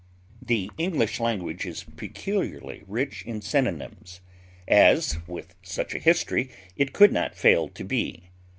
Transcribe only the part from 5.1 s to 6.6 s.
with such a history,